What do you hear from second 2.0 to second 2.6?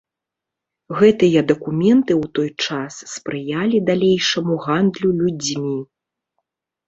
ў той